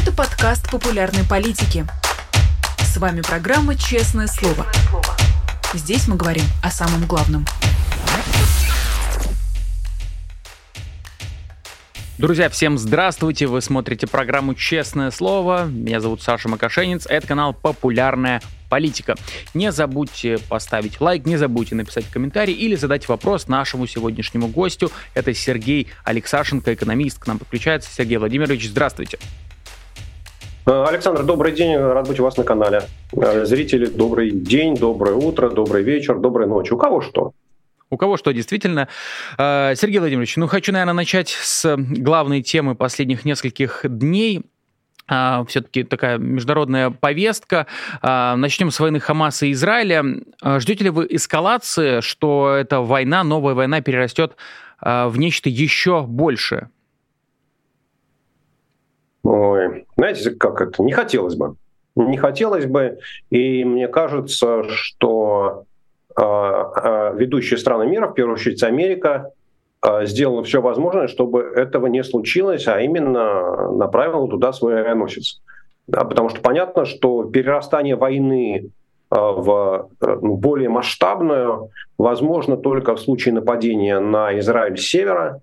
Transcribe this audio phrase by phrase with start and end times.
[0.00, 1.84] Это подкаст популярной политики.
[2.78, 4.66] С вами программа «Честное слово».
[5.74, 7.44] Здесь мы говорим о самом главном.
[12.16, 13.46] Друзья, всем здравствуйте!
[13.46, 15.66] Вы смотрите программу «Честное слово».
[15.66, 17.04] Меня зовут Саша Макашенец.
[17.04, 18.40] Это канал «Популярная
[18.70, 19.16] политика».
[19.52, 24.90] Не забудьте поставить лайк, не забудьте написать комментарий или задать вопрос нашему сегодняшнему гостю.
[25.12, 27.90] Это Сергей Алексашенко, экономист, к нам подключается.
[27.94, 29.18] Сергей Владимирович, здравствуйте.
[30.66, 32.82] Э, Александр, добрый день, рад быть у вас на канале.
[33.12, 36.72] Э, зрители, добрый день, доброе утро, добрый вечер, доброй ночи.
[36.72, 37.32] У кого что?
[37.88, 38.88] У кого что, действительно.
[39.38, 44.42] Э, Сергей Владимирович, ну хочу, наверное, начать с главной темы последних нескольких дней
[45.48, 47.66] все-таки такая международная повестка.
[48.00, 50.04] Начнем с войны Хамаса и Израиля.
[50.40, 54.36] Ждете ли вы эскалации, что эта война, новая война перерастет
[54.80, 56.70] в нечто еще большее?
[59.22, 60.82] Ой, знаете, как это?
[60.82, 61.56] Не хотелось бы.
[61.96, 62.98] Не хотелось бы.
[63.30, 65.64] И мне кажется, что
[66.16, 69.32] э, э, ведущие страны мира, в первую очередь Америка,
[69.84, 75.40] э, сделала все возможное, чтобы этого не случилось, а именно направила туда свой авианосец.
[75.86, 78.70] Да, потому что понятно, что перерастание войны
[79.10, 85.40] в более масштабную возможно только в случае нападения на Израиль с севера,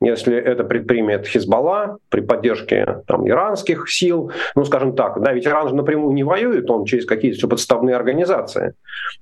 [0.00, 5.68] если это предпримет Хизбалла при поддержке там, иранских сил, ну, скажем так, да, ведь Иран
[5.68, 8.74] же напрямую не воюет, он через какие-то все подставные организации.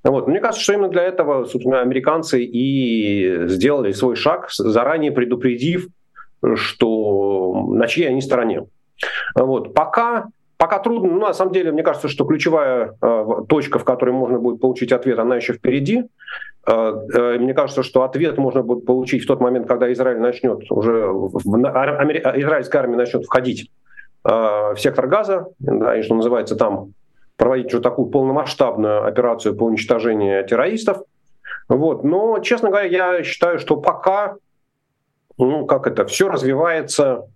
[0.04, 0.28] Вот.
[0.28, 5.88] Мне кажется, что именно для этого, собственно, американцы и сделали свой шаг, заранее предупредив,
[6.54, 8.66] что на чьей они стороне.
[9.34, 9.72] Вот.
[9.72, 10.26] Пока
[10.58, 14.38] Пока трудно, но на самом деле, мне кажется, что ключевая э, точка, в которой можно
[14.38, 16.04] будет получить ответ, она еще впереди.
[16.66, 20.70] Э, э, мне кажется, что ответ можно будет получить в тот момент, когда Израиль начнет
[20.70, 23.70] уже, в, Амери, израильская армия начнет входить
[24.24, 26.92] э, в сектор газа, да, и что называется там
[27.36, 31.02] проводить уже такую полномасштабную операцию по уничтожению террористов.
[31.68, 32.02] Вот.
[32.02, 34.36] Но, честно говоря, я считаю, что пока
[35.38, 37.26] ну, как это, все развивается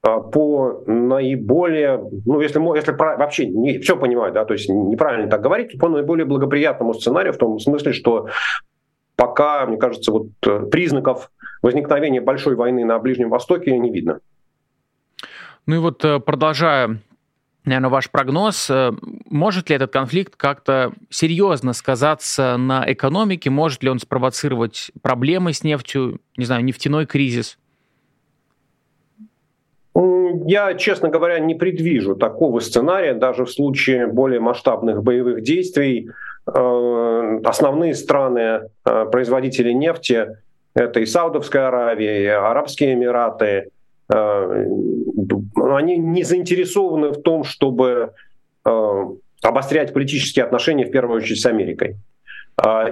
[0.00, 5.78] по наиболее, ну, если, если вообще не все понимаю, да, то есть неправильно так говорить,
[5.78, 8.28] по наиболее благоприятному сценарию, в том смысле, что
[9.16, 11.30] пока, мне кажется, вот э, признаков
[11.62, 14.20] возникновения большой войны на Ближнем Востоке не видно.
[15.66, 17.00] Ну и вот э, продолжая
[17.64, 18.92] наверное, ваш прогноз, э,
[19.28, 25.62] может ли этот конфликт как-то серьезно сказаться на экономике, может ли он спровоцировать проблемы с
[25.62, 27.58] нефтью, не знаю, нефтяной кризис?
[30.46, 36.10] Я, честно говоря, не предвижу такого сценария даже в случае более масштабных боевых действий.
[36.46, 40.36] Э, основные страны э, производители нефти
[40.74, 43.70] это и Саудовская Аравия, и Арабские Эмираты.
[44.12, 44.66] Э,
[45.54, 48.12] они не заинтересованы в том, чтобы
[49.42, 51.96] обострять политические отношения в первую очередь с Америкой.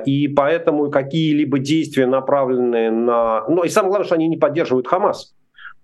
[0.06, 3.44] И поэтому какие-либо действия, направленные на...
[3.48, 5.34] Ну и самое главное, что они не поддерживают Хамас.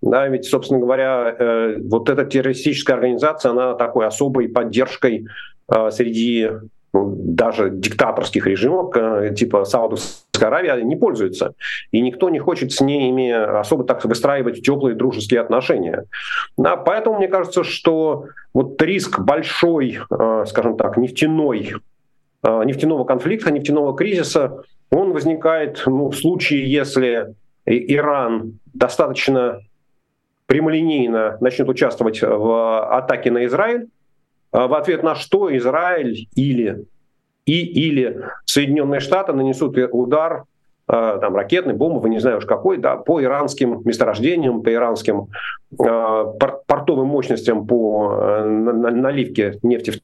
[0.02, 5.28] Да, ведь, собственно говоря, э, вот эта террористическая организация, она такой особой поддержкой
[5.72, 6.50] э, среди
[6.92, 11.54] ну, даже диктаторских режимов, э, типа Саудовской Аравии, не пользуется.
[11.92, 16.06] И никто не хочет с ними особо так выстраивать теплые дружеские отношения.
[16.56, 20.00] Да, поэтому мне кажется, что вот риск большой,
[20.46, 21.74] скажем так, нефтяной,
[22.42, 27.34] нефтяного конфликта, нефтяного кризиса, он возникает ну, в случае, если
[27.64, 29.60] Иран достаточно
[30.52, 33.86] прямолинейно начнет участвовать в атаке на Израиль,
[34.50, 36.84] а в ответ на что Израиль или
[37.46, 40.44] и или Соединенные Штаты нанесут удар
[40.86, 45.28] а, там, ракетный, бомбовый, не знаю уж какой, да, по иранским месторождениям, по иранским
[45.72, 46.24] э,
[46.66, 50.00] портовым мощностям по э, наливке нефти в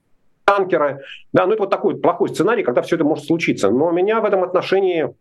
[0.46, 1.02] танкеры.
[1.34, 3.68] Да, ну это вот такой плохой сценарий, когда все это может случиться.
[3.68, 5.12] Но меня в этом отношении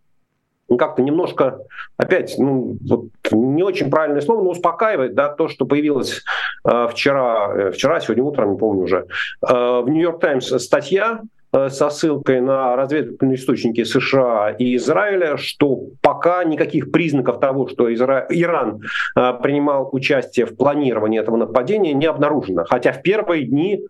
[0.75, 1.59] как-то немножко,
[1.95, 6.23] опять, ну, вот не очень правильное слово, но успокаивает, да, то, что появилось
[6.65, 9.07] э, вчера, э, вчера, сегодня утром, не помню уже,
[9.47, 11.21] э, в Нью-Йорк Таймс статья
[11.51, 18.27] со ссылкой на разведывательные источники США и Израиля, что пока никаких признаков того, что Изра...
[18.29, 18.81] Иран
[19.15, 22.65] э, принимал участие в планировании этого нападения, не обнаружено.
[22.65, 23.81] Хотя в первые дни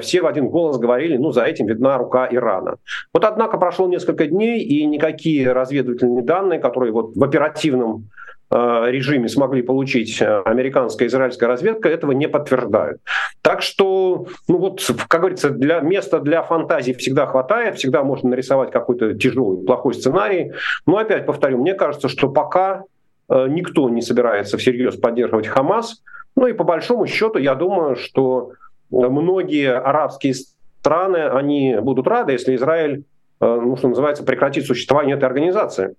[0.00, 2.76] все в один голос говорили, ну, за этим видна рука Ирана.
[3.12, 9.28] Вот, однако, прошло несколько дней, и никакие разведывательные данные, которые вот в оперативном Э, режиме
[9.28, 13.00] смогли получить э, американская и израильская разведка, этого не подтверждают.
[13.42, 18.70] Так что, ну вот, как говорится, для места для фантазии всегда хватает, всегда можно нарисовать
[18.70, 20.52] какой-то тяжелый, плохой сценарий.
[20.86, 22.84] Но опять повторю, мне кажется, что пока
[23.28, 26.02] э, никто не собирается всерьез поддерживать Хамас,
[26.36, 28.52] Ну и по большому счету, я думаю, что
[28.90, 30.34] многие арабские
[30.80, 33.04] страны, они будут рады, если Израиль,
[33.40, 35.94] ну, что называется, прекратит существование этой организации.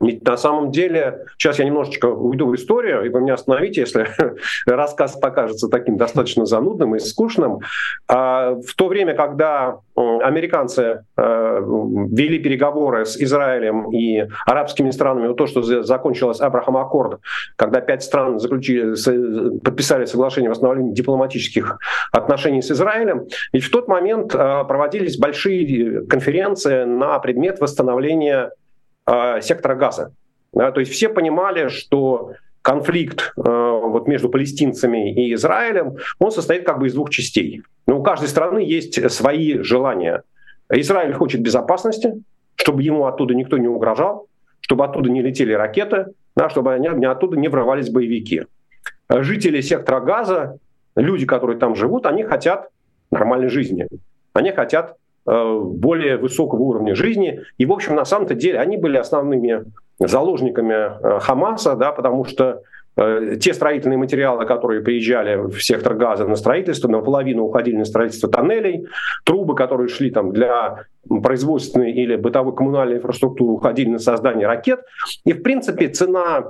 [0.00, 4.06] Ведь на самом деле, сейчас я немножечко уйду в историю, и вы меня остановите, если
[4.66, 7.60] рассказ покажется таким достаточно занудным и скучным.
[8.08, 11.60] А, в то время, когда американцы э,
[12.10, 17.20] вели переговоры с Израилем и арабскими странами, то, что закончилось Абрахам Аккорд,
[17.56, 18.94] когда пять стран заключили,
[19.60, 21.78] подписали соглашение о восстановлении дипломатических
[22.12, 28.50] отношений с Израилем, ведь в тот момент э, проводились большие конференции на предмет восстановления
[29.06, 30.12] э, сектора газа.
[30.52, 32.32] То есть все понимали, что
[32.62, 37.62] конфликт э, вот между палестинцами и Израилем, он состоит как бы из двух частей.
[37.86, 40.22] Но у каждой страны есть свои желания.
[40.70, 42.14] Израиль хочет безопасности,
[42.56, 44.26] чтобы ему оттуда никто не угрожал,
[44.60, 46.06] чтобы оттуда не летели ракеты,
[46.48, 48.46] чтобы они, оттуда не врывались боевики.
[49.08, 50.58] Жители сектора Газа,
[50.96, 52.70] люди, которые там живут, они хотят
[53.10, 53.86] нормальной жизни.
[54.32, 54.96] Они хотят
[55.26, 57.42] более высокого уровня жизни.
[57.58, 59.64] И, в общем, на самом-то деле они были основными
[59.98, 62.62] заложниками э, Хамаса, да, потому что
[62.96, 68.28] э, те строительные материалы, которые приезжали в сектор газа на строительство, наполовину уходили на строительство
[68.28, 68.86] тоннелей,
[69.24, 70.84] трубы, которые шли там для
[71.22, 74.80] производственной или бытовой коммунальной инфраструктуры, уходили на создание ракет.
[75.24, 76.46] И, в принципе, цена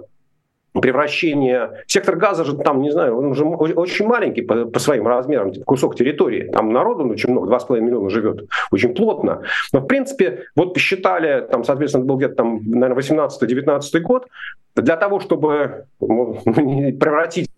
[0.81, 1.83] превращение...
[1.87, 5.65] Сектор газа же там, не знаю, он уже очень маленький по, по своим размерам, типа
[5.65, 6.51] кусок территории.
[6.51, 9.43] Там народу очень много, 2,5 миллиона живет, очень плотно.
[9.73, 14.27] Но, в принципе, вот посчитали, там, соответственно, был где-то там, наверное, 18-19 год,
[14.75, 17.49] для того, чтобы ну, превратить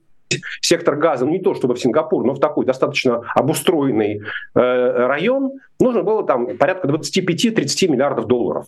[0.60, 4.22] сектор газа, ну, не то чтобы в Сингапур, но в такой достаточно обустроенный
[4.54, 8.66] э, район, нужно было там порядка 25-30 миллиардов долларов.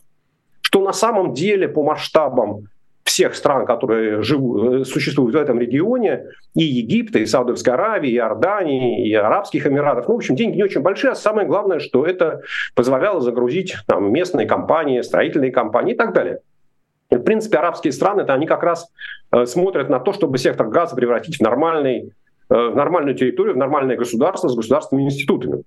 [0.62, 2.68] Что на самом деле по масштабам
[3.20, 6.24] всех стран, которые живут, э, существуют в этом регионе,
[6.54, 10.08] и Египта, и Саудовской Аравии, и Иордании, и Арабских Эмиратов.
[10.08, 12.40] Ну, в общем, деньги не очень большие, а самое главное, что это
[12.74, 16.38] позволяло загрузить там, местные компании, строительные компании и так далее.
[17.10, 18.88] И, в принципе, арабские страны, это они как раз
[19.32, 22.12] э, смотрят на то, чтобы сектор газа превратить в, нормальный,
[22.48, 25.64] э, в нормальную территорию, в нормальное государство с государственными институтами.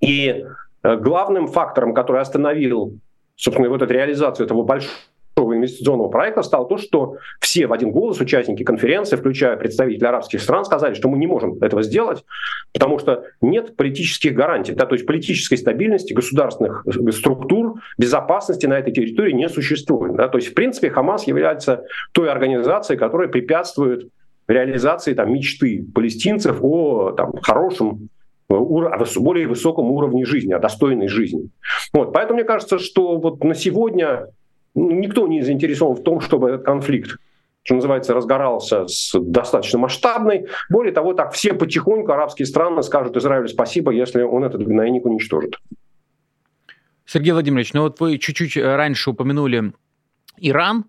[0.00, 0.44] И
[0.82, 2.98] э, главным фактором, который остановил,
[3.36, 4.92] собственно, вот эту реализацию этого большого
[5.36, 10.64] инвестиционного проекта стало то, что все в один голос участники конференции, включая представителей арабских стран,
[10.64, 12.24] сказали, что мы не можем этого сделать,
[12.72, 18.92] потому что нет политических гарантий, да, то есть политической стабильности государственных структур, безопасности на этой
[18.92, 20.14] территории не существует.
[20.16, 20.28] Да.
[20.28, 24.08] То есть, в принципе, Хамас является той организацией, которая препятствует
[24.46, 28.08] реализации там, мечты палестинцев о там, хорошем
[28.50, 31.48] э, более высоком уровне жизни, о достойной жизни.
[31.92, 34.26] Вот, поэтому мне кажется, что вот на сегодня
[34.74, 37.18] никто не заинтересован в том, чтобы этот конфликт
[37.64, 40.48] что называется, разгорался с достаточно масштабной.
[40.68, 45.58] Более того, так все потихоньку арабские страны скажут Израилю спасибо, если он этот гнойник уничтожит.
[47.06, 49.72] Сергей Владимирович, ну вот вы чуть-чуть раньше упомянули
[50.36, 50.84] Иран,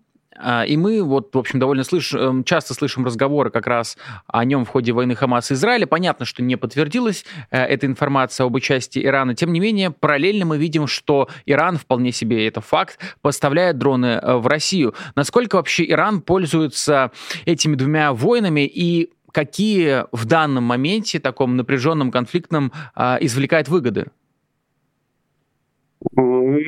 [0.66, 2.12] и мы вот, в общем, довольно слыш...
[2.14, 3.96] Эм, часто слышим разговоры как раз
[4.26, 5.86] о нем в ходе войны Хамаса и Израиля.
[5.86, 9.34] Понятно, что не подтвердилась э, эта информация об участии Ирана.
[9.34, 14.36] Тем не менее, параллельно мы видим, что Иран, вполне себе это факт, поставляет дроны э,
[14.36, 14.94] в Россию.
[15.14, 17.12] Насколько вообще Иран пользуется
[17.44, 24.06] этими двумя войнами и какие в данном моменте, таком напряженном, конфликтном, а, извлекает выгоды?
[26.12, 26.58] Ну,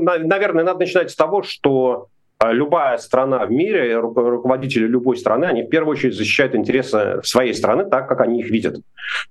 [0.00, 5.62] наверное, надо начинать с того, что а любая страна в мире, руководители любой страны, они
[5.62, 8.76] в первую очередь защищают интересы своей страны так, как они их видят.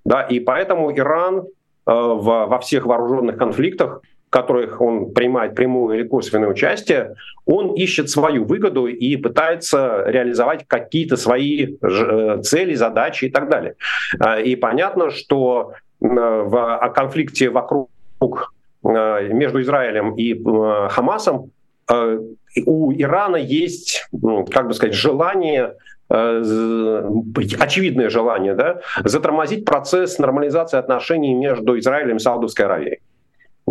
[0.04, 1.44] Да, и поэтому Иран э,
[1.86, 8.44] во всех вооруженных конфликтах, в которых он принимает прямое или косвенное участие, он ищет свою
[8.44, 13.76] выгоду и пытается реализовать какие-то свои э, цели, задачи и так далее.
[14.20, 17.90] Э, и понятно, что в конфликте вокруг
[18.84, 20.36] между Израилем и
[20.90, 21.52] Хамасом
[21.88, 22.20] Э,
[22.66, 25.76] у Ирана есть, ну, как бы сказать, желание
[26.10, 27.04] э,
[27.60, 33.00] очевидное желание да, затормозить процесс нормализации отношений между Израилем и Саудовской Аравией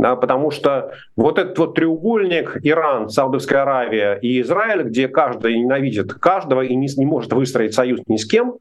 [0.04, 6.12] да, потому что вот этот вот треугольник Иран, Саудовская Аравия и Израиль, где каждый ненавидит
[6.12, 8.56] каждого и не, не может выстроить союз ни с кем,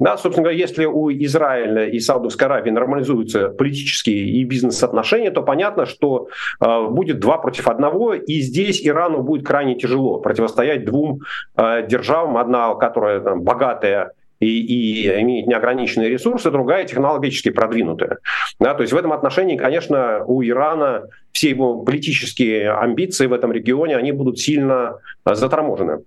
[0.00, 5.86] да, собственно говоря, если у Израиля и Саудовской Аравии нормализуются политические и бизнес-отношения, то понятно,
[5.86, 11.20] что э, будет два против одного, и здесь Ирану будет крайне тяжело противостоять двум
[11.56, 18.18] э, державам, одна, которая там, богатая и, и имеет неограниченные ресурсы, другая технологически продвинутая.
[18.60, 23.52] Да, то есть в этом отношении, конечно, у Ирана все его политические амбиции в этом
[23.52, 26.00] регионе, они будут сильно заторможены.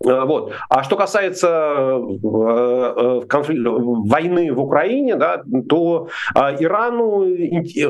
[0.00, 0.52] Вот.
[0.68, 7.24] А что касается э, конфликт, войны в Украине, да, то Ирану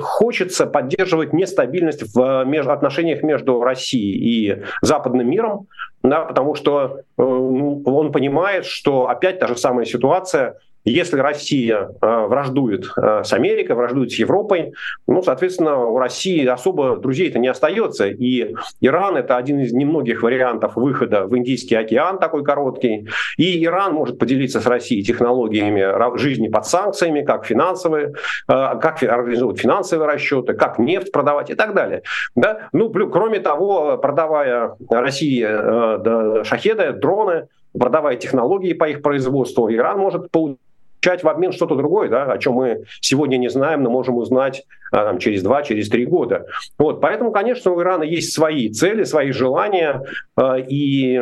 [0.00, 5.66] хочется поддерживать нестабильность в отношениях между Россией и западным миром,
[6.02, 10.58] да, потому что ну, он понимает, что опять та же самая ситуация
[10.90, 14.73] если Россия э, враждует э, с Америкой, враждует с Европой,
[15.09, 18.07] ну, соответственно, у России особо друзей-то не остается.
[18.07, 23.09] И Иран— это один из немногих вариантов выхода в Индийский океан, такой короткий.
[23.37, 28.14] И Иран может поделиться с Россией технологиями жизни под санкциями, как финансовые,
[28.49, 32.02] э, как организовывать финансовые расчеты, как нефть продавать и так далее.
[32.37, 32.69] Да?
[32.73, 40.61] Ну, кроме того, продавая России шахеды, дроны, продавая технологии по их производству, Иран может получить
[41.06, 44.64] получать в обмен что-то другое, да, о чем мы сегодня не знаем, но можем узнать
[44.90, 46.46] а, там, через два, через три года.
[46.78, 50.02] Вот, поэтому, конечно, у Ирана есть свои цели, свои желания,
[50.34, 51.16] а, и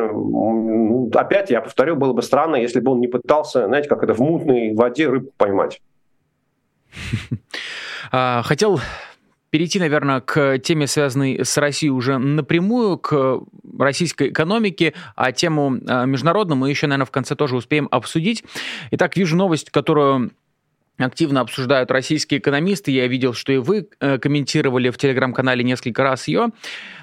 [1.15, 4.21] опять, я повторю, было бы странно, если бы он не пытался, знаете, как это в
[4.21, 5.81] мутной воде рыбку поймать.
[8.17, 8.79] А, хотел
[9.55, 13.39] перейти, наверное, к теме, связанной с Россией уже напрямую, к
[13.79, 18.43] российской экономике, а тему э, международную мы еще, наверное, в конце тоже успеем обсудить.
[18.91, 20.33] Итак, вижу новость, которую
[20.99, 22.91] активно обсуждают российские экономисты.
[22.93, 26.51] Я видел, что и вы э, комментировали в телеграм-канале несколько раз ее.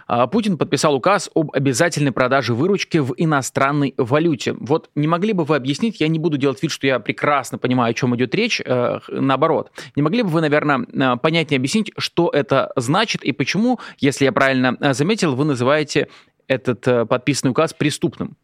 [0.08, 4.54] А, Путин подписал указ об обязательной продаже выручки в иностранной валюте.
[4.54, 7.92] Вот не могли бы вы объяснить, я не буду делать вид, что я прекрасно понимаю,
[7.92, 9.72] о чем идет речь, э, наоборот.
[9.96, 14.32] Не могли бы вы, наверное, э, понятнее объяснить, что это значит и почему, если я
[14.32, 16.08] правильно заметил, вы называете
[16.48, 18.38] этот подписанный указ преступным?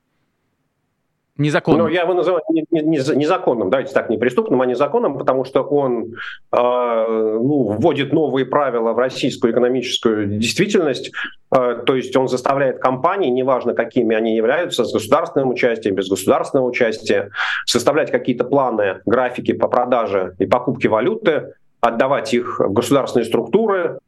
[1.37, 1.85] Незаконным.
[1.85, 5.45] Ну, я его называю не, не, не, незаконным, давайте так, не преступным, а незаконным, потому
[5.45, 6.15] что он
[6.51, 11.11] э, ну, вводит новые правила в российскую экономическую действительность,
[11.55, 16.67] э, то есть он заставляет компании, неважно какими они являются, с государственным участием, без государственного
[16.67, 17.29] участия,
[17.65, 23.99] составлять какие-то планы, графики по продаже и покупке валюты, отдавать их в государственные структуры,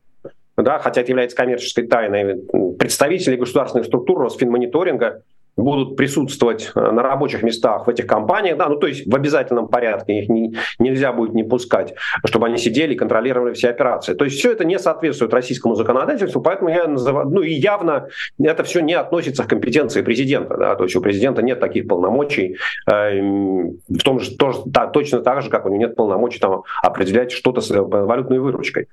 [0.57, 2.41] да, хотя это является коммерческой тайной.
[2.77, 5.21] Представители государственных структур Росфинмониторинга
[5.60, 9.68] будут присутствовать э, на рабочих местах в этих компаниях, да, ну то есть в обязательном
[9.68, 11.94] порядке их не, нельзя будет не пускать,
[12.25, 14.13] чтобы они сидели и контролировали все операции.
[14.13, 18.08] То есть все это не соответствует российскому законодательству, поэтому я называю, ну и явно
[18.42, 22.58] это все не относится к компетенции президента, да, то есть у президента нет таких полномочий,
[22.89, 26.63] э, в том же тоже, да, точно так же, как у него нет полномочий там
[26.82, 28.88] определять что-то с э, валютной выручкой.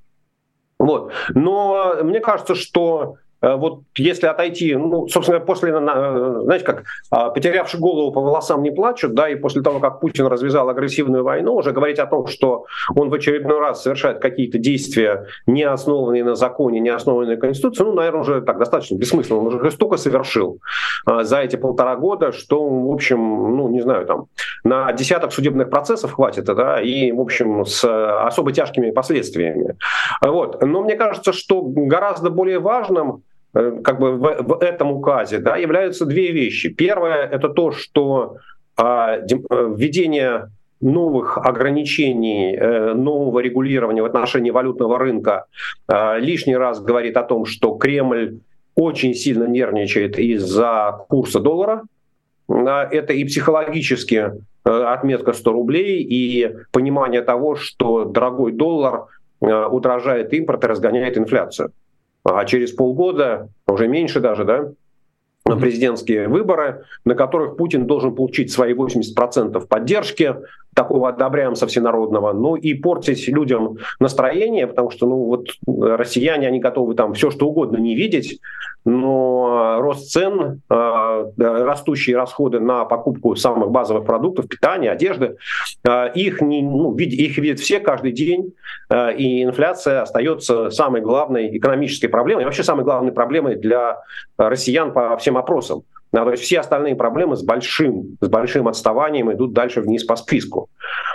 [0.78, 1.12] Вот.
[1.34, 7.78] Но мне кажется, что Э, вот если отойти, ну, собственно, после, знаете, как а, потерявший
[7.78, 11.70] голову по волосам не плачут, да, и после того, как Путин развязал агрессивную войну, уже
[11.70, 12.64] говорить о том, что
[12.96, 17.84] он в очередной раз совершает какие-то действия, не основанные на законе, не основанные на Конституции,
[17.84, 19.38] ну, наверное, уже так достаточно бессмысленно.
[19.38, 20.58] Он уже столько совершил
[21.04, 23.18] а, за эти полтора года, что, в общем,
[23.56, 24.26] ну, не знаю, там,
[24.64, 27.84] на десяток судебных процессов хватит, да, и, в общем, с
[28.26, 29.76] особо тяжкими последствиями.
[30.20, 30.62] Вот.
[30.62, 33.35] Но мне кажется, что гораздо более важным Э,
[33.82, 36.68] как бы в, в этом указе да, являются две вещи.
[36.68, 38.36] Первое– это то, что
[38.76, 39.24] а, э,
[39.74, 45.46] введение новых ограничений, э, нового регулирования в отношении валютного рынка
[46.18, 48.40] лишний раз говорит о том, что Кремль
[48.74, 51.82] очень сильно нервничает из-за курса доллара.
[52.48, 54.32] Это и психологически
[54.64, 59.06] отметка 100 рублей, и понимание того, что дорогой доллар
[59.40, 61.72] удорожает импорт и разгоняет инфляцию
[62.28, 64.72] а через полгода, уже меньше даже, да,
[65.44, 70.34] на президентские выборы, на которых Путин должен получить свои 80% поддержки,
[70.76, 76.94] такого одобряемся всенародного, ну и портить людям настроение, потому что ну вот россияне, они готовы
[76.94, 78.40] там все что угодно не видеть,
[78.84, 85.36] но рост цен, э, растущие расходы на покупку самых базовых продуктов, питания, одежды,
[85.82, 88.52] э, их, не, ну, их видят все каждый день,
[88.90, 93.96] э, и инфляция остается самой главной экономической проблемой, и вообще самой главной проблемой для
[94.36, 95.82] россиян по всем опросам.
[96.16, 100.16] Да, то есть все остальные проблемы с большим, с большим отставанием идут дальше вниз по
[100.16, 100.70] списку.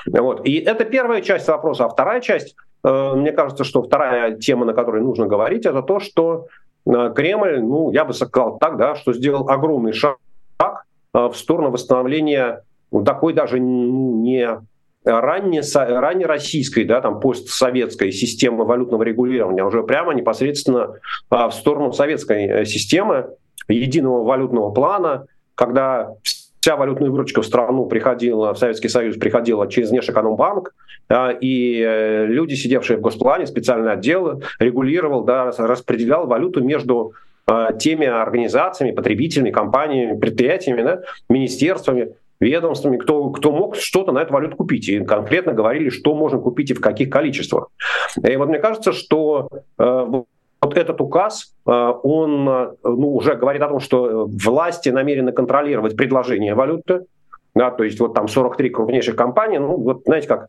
[0.05, 0.46] Вот.
[0.46, 1.86] И это первая часть вопроса.
[1.86, 6.00] А вторая часть, э, мне кажется, что вторая тема, на которой нужно говорить, это то,
[6.00, 6.46] что
[6.86, 10.17] э, Кремль, ну, я бы сказал так, да, что сделал огромный шаг
[10.60, 10.67] э,
[11.13, 14.48] в сторону восстановления ну, такой даже не
[15.03, 21.00] ранне, ранне российской, да, там, постсоветской системы валютного регулирования, а уже прямо непосредственно
[21.31, 23.31] в сторону советской системы,
[23.75, 25.25] единого валютного плана,
[25.55, 26.13] когда
[26.59, 30.73] вся валютная выручка в страну приходила, в Советский Союз приходила через Внешэкономбанк,
[31.09, 37.13] да, и э, люди, сидевшие в госплане, специальный отдел регулировал, да, распределял валюту между
[37.79, 44.57] теми организациями, потребителями, компаниями, предприятиями, да, министерствами, ведомствами, кто, кто мог что-то на эту валюту
[44.57, 44.89] купить.
[44.89, 47.67] И конкретно говорили, что можно купить и в каких количествах.
[48.21, 50.23] И вот мне кажется, что э,
[50.71, 56.55] вот этот указ, э, он ну, уже говорит о том, что власти намерены контролировать предложение
[56.55, 57.05] валюты,
[57.53, 60.47] да, то есть вот там 43 крупнейших компании, ну вот знаете как,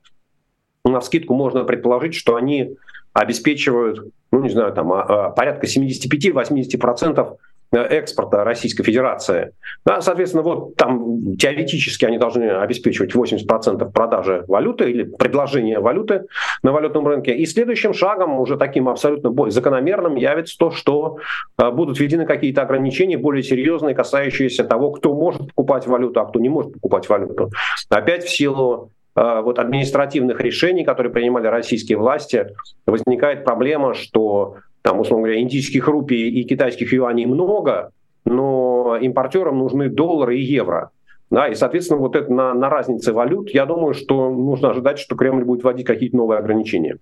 [0.85, 2.77] на скидку можно предположить, что они
[3.13, 7.35] обеспечивают, ну не знаю, там а, а, порядка 75-80% Э,
[7.73, 9.53] экспорта Российской Федерации.
[9.85, 16.27] Да, соответственно, вот там теоретически они должны обеспечивать 80% продажи валюты или предложения валюты
[16.63, 17.35] на валютном рынке.
[17.35, 21.19] И следующим шагом, уже таким абсолютно закономерным, явится то, что
[21.59, 26.41] э, будут введены какие-то ограничения более серьезные, касающиеся того, кто может покупать валюту, а кто
[26.41, 27.51] не может покупать валюту.
[27.89, 32.49] Опять в силу э, вот административных решений, которые принимали российские власти,
[32.87, 37.93] возникает проблема, что там, условно говоря, индийских рупий и китайских юаней много,
[38.25, 40.91] но импортерам нужны доллары и евро.
[41.31, 45.17] Да, и, соответственно, вот это на, на разнице валют, я думаю, что нужно ожидать, что
[45.17, 46.99] Кремль будет вводить какие-то новые ограничения.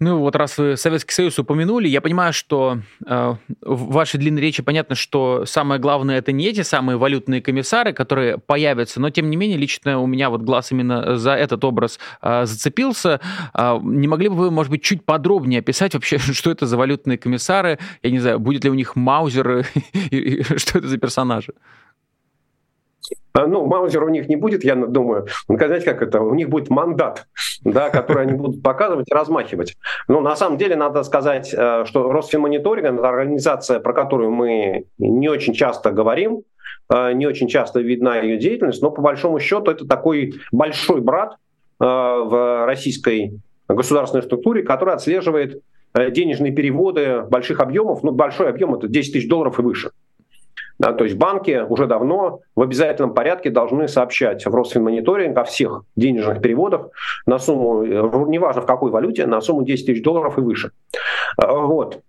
[0.00, 4.62] Ну вот раз вы Советский Союз упомянули, я понимаю, что э, в вашей длинной речи
[4.62, 9.36] понятно, что самое главное это не эти самые валютные комиссары, которые появятся, но тем не
[9.36, 13.20] менее лично у меня вот глаз именно за этот образ э, зацепился.
[13.54, 17.18] Э, не могли бы вы, может быть, чуть подробнее описать вообще, что это за валютные
[17.18, 17.80] комиссары?
[18.04, 19.64] Я не знаю, будет ли у них Маузер,
[20.58, 21.54] что это за персонажи?
[23.32, 25.26] А, ну, Маузера у них не будет, я думаю.
[25.48, 26.20] Ну, знаете, как это?
[26.20, 27.26] У них будет мандат,
[27.62, 29.76] да, который они будут показывать и размахивать.
[30.08, 35.28] Но на самом деле надо сказать, э, что Росфинмониторинг– это организация, про которую мы не
[35.28, 36.42] очень часто говорим,
[36.92, 41.34] э, не очень часто видна ее деятельность, но по большому счету это такой большой брат
[41.80, 45.62] э, в российской государственной структуре, который отслеживает
[45.94, 49.90] денежные переводы больших объемов, ну, большой объем это 10 тысяч долларов и выше.
[50.78, 55.82] Да, то есть банки уже давно в обязательном порядке должны сообщать в Росфинмониторинг о всех
[55.96, 56.90] денежных переводах
[57.26, 57.88] на сумму, э,
[58.28, 60.70] неважно в какой валюте, на сумму 10 тысяч долларов и выше.
[61.36, 62.00] А, вот.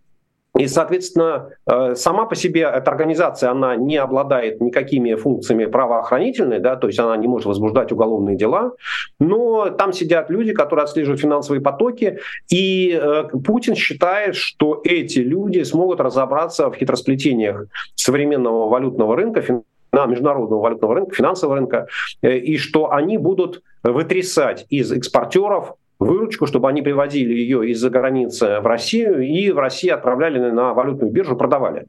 [0.58, 6.76] И, соответственно, э, сама по себе эта организация, она не обладает никакими функциями правоохранительной, да,
[6.76, 8.74] то есть она не может возбуждать уголовные дела,
[9.20, 15.62] но там сидят люди, которые отслеживают финансовые потоки, и э, Путин считает, что эти люди
[15.64, 19.44] смогут разобраться в хитросплетениях современного валютного рынка,
[19.92, 21.88] на международного валютного рынка, финансового рынка,
[22.22, 28.62] э, и что они будут вытрясать из экспортеров выручку, чтобы они приводили ее из-за границы
[28.62, 31.88] в Россию и в России отправляли на валютную биржу, продавали.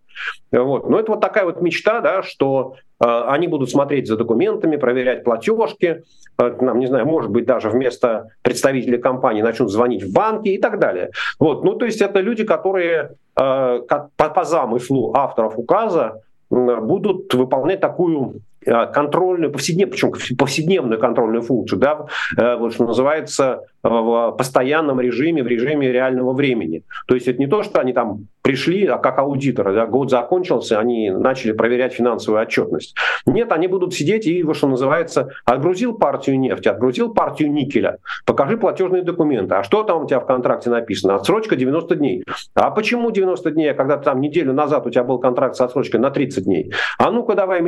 [0.51, 0.91] Вот.
[0.91, 5.23] Но это вот такая вот мечта, да, что э, они будут смотреть за документами, проверять
[5.23, 6.03] платежки,
[6.39, 10.59] э, нам, не знаю, может быть, даже вместо представителей компании начнут звонить в банки и
[10.59, 11.11] так далее.
[11.39, 11.63] Вот.
[11.63, 16.21] Ну, то есть это люди, которые э, по, по замыслу авторов указа
[16.51, 24.33] будут выполнять такую контрольную, повседневную, причем повседневную контрольную функцию, да, э, вот что называется в
[24.33, 26.83] постоянном режиме, в режиме реального времени.
[27.07, 30.79] То есть это не то, что они там пришли, а как аудиторы, да, год закончился,
[30.79, 32.95] они начали проверять финансовую отчетность.
[33.27, 38.59] Нет, они будут сидеть и, вот что называется, отгрузил партию нефти, отгрузил партию никеля, покажи
[38.59, 39.55] платежные документы.
[39.55, 41.15] А что там у тебя в контракте написано?
[41.15, 42.25] Отсрочка 90 дней.
[42.55, 46.11] А почему 90 дней, когда там неделю назад у тебя был контракт с отсрочкой на
[46.11, 46.73] 30 дней?
[46.99, 47.61] А ну-ка давай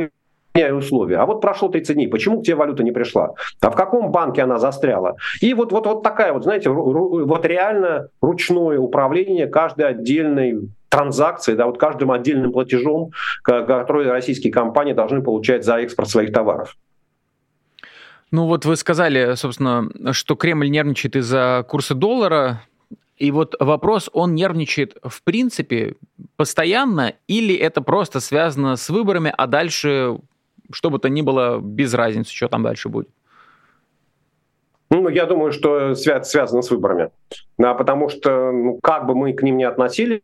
[0.53, 1.17] меняю условия.
[1.17, 3.33] А вот прошло 30 дней, почему к тебе валюта не пришла?
[3.61, 5.15] А в каком банке она застряла?
[5.41, 11.65] И вот, вот, вот такая вот, знаете, вот реально ручное управление каждой отдельной транзакцией, да,
[11.65, 13.11] вот каждым отдельным платежом,
[13.43, 16.75] который российские компании должны получать за экспорт своих товаров.
[18.29, 22.63] Ну вот вы сказали, собственно, что Кремль нервничает из-за курса доллара.
[23.17, 25.95] И вот вопрос, он нервничает в принципе
[26.35, 30.17] постоянно или это просто связано с выборами, а дальше
[30.73, 33.09] что бы то ни было, без разницы, что там дальше будет?
[34.89, 37.09] Ну, я думаю, что связано, связано с выборами.
[37.57, 40.21] Да, потому что, ну, как бы мы к ним ни относились,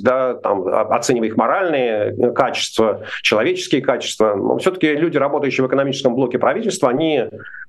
[0.00, 4.34] да, там, оценивая их моральные качества, человеческие качества.
[4.34, 7.26] Но все-таки люди, работающие в экономическом блоке правительства, они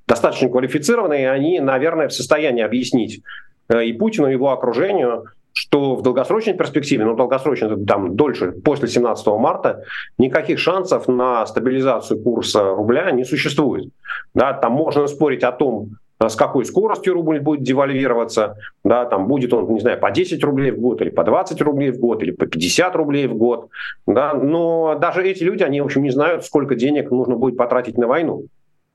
[0.08, 3.22] достаточно квалифицированные, они, наверное, в состоянии объяснить
[3.68, 5.26] э, и Путину, и его окружению,
[5.60, 9.84] что в долгосрочной перспективе, ну, долгосрочно, там, дольше, после 17 марта,
[10.16, 13.90] никаких шансов на стабилизацию курса рубля не существует.
[14.32, 19.52] Да, там можно спорить о том, с какой скоростью рубль будет девальвироваться, да, там будет
[19.52, 22.30] он, не знаю, по 10 рублей в год, или по 20 рублей в год, или
[22.30, 23.68] по 50 рублей в год,
[24.06, 27.98] да, но даже эти люди, они, в общем, не знают, сколько денег нужно будет потратить
[27.98, 28.46] на войну,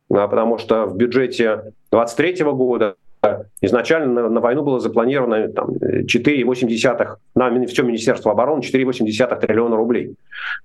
[0.09, 2.95] да, потому что в бюджете 23 года
[3.61, 10.15] изначально на, войну было запланировано там, 4,8 на все Министерство обороны 4,8 триллиона рублей.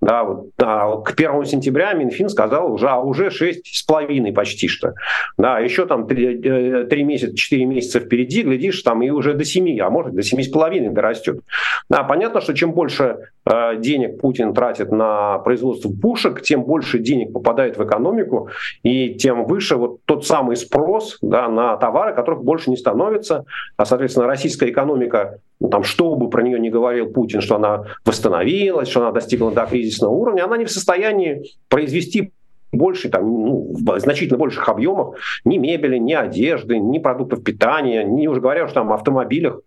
[0.01, 4.95] Да, вот, а к 1 сентября Минфин сказал уже, а уже 6,5 почти что.
[5.39, 6.45] Да, еще там 3, 3
[6.89, 10.91] э, месяца, 4 месяца впереди, глядишь, там и уже до 7, а может до 7,5
[10.91, 11.41] дорастет.
[11.89, 17.33] Да, понятно, что чем больше э, денег Путин тратит на производство пушек, тем больше денег
[17.33, 18.49] попадает в экономику,
[18.83, 23.45] и тем выше вот тот самый спрос да, на товары, которых больше не становится,
[23.77, 27.85] а, соответственно, российская экономика ну, там, что бы про нее не говорил Путин, что она
[28.05, 32.33] восстановилась, что она достигла до кризисного уровня, она не в состоянии произвести
[32.73, 38.29] больше, там, ну, в значительно больших объемах ни мебели, ни одежды, ни продуктов питания, не
[38.29, 39.61] уже говоря что там автомобилях.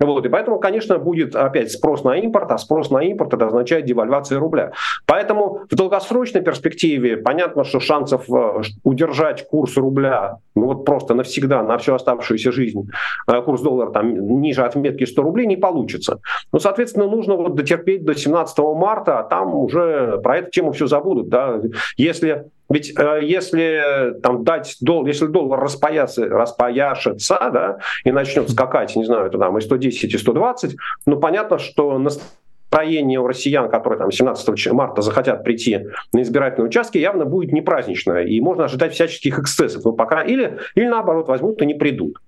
[0.00, 0.24] Вот.
[0.26, 4.38] И поэтому, конечно, будет опять спрос на импорт, а спрос на импорт это означает девальвация
[4.38, 4.72] рубля.
[5.06, 11.62] Поэтому в долгосрочной перспективе понятно, что шансов э, удержать курс рубля ну, вот просто навсегда,
[11.62, 12.88] на всю оставшуюся жизнь,
[13.26, 16.20] э, курс доллара там ниже отметки 100 рублей не получится.
[16.52, 20.86] Ну, соответственно, нужно вот дотерпеть до 17 марта, а там уже про эту тему все
[20.86, 21.28] забудут.
[21.28, 21.60] Да?
[21.96, 28.94] Если ведь э, если там дать доллар, если доллар распояшится, распояшится да, и начнет скакать,
[28.96, 33.98] не знаю, это там и 110, и 120, ну понятно, что настроение у россиян, которые
[33.98, 38.24] там 17 марта захотят прийти на избирательные участки, явно будет не праздничное.
[38.24, 39.84] И можно ожидать всяческих эксцессов.
[39.84, 42.18] Ну, пока, или, или наоборот, возьмут и не придут.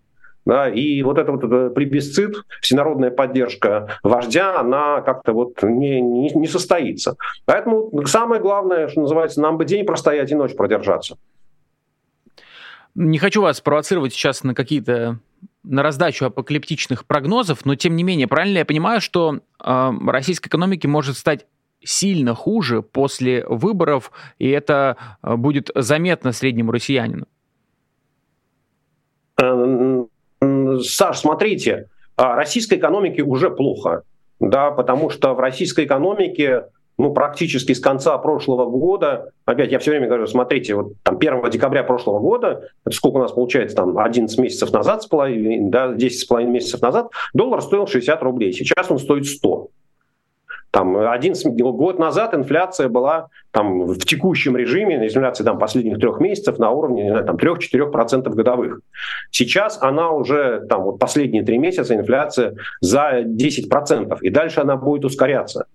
[0.51, 6.49] Да, и вот этот вот плебисцит, всенародная поддержка вождя, она как-то вот не, не, не
[6.49, 7.15] состоится.
[7.45, 11.19] Поэтому самое главное, что называется, нам бы день простоять и ночь продержаться.
[12.97, 15.21] Не хочу вас провоцировать сейчас на какие-то
[15.63, 20.89] на раздачу апокалиптичных прогнозов, но тем не менее, правильно я понимаю, что э, российской экономике
[20.89, 21.47] может стать
[21.85, 24.11] сильно хуже после выборов,
[24.41, 27.29] и это э, будет заметно среднему россиянину?
[30.83, 34.03] Саш, смотрите, а, российской экономике уже плохо,
[34.41, 36.65] да, потому что в российской экономике
[37.01, 41.51] ну, практически с конца прошлого года, опять я все время говорю, смотрите, вот там 1
[41.51, 46.53] декабря прошлого года, сколько у нас получается, там 11 месяцев назад, да, 10 с половиной
[46.53, 49.69] месяцев назад, доллар стоил 60 рублей, сейчас он стоит 100.
[50.71, 56.59] Там 11 год назад инфляция была там, в текущем режиме, инфляция там, последних трех месяцев
[56.59, 58.81] на уровне не знаю, там, 3-4% годовых.
[59.31, 65.05] Сейчас она уже, там, вот последние три месяца инфляция за 10%, и дальше она будет
[65.05, 65.67] ускоряться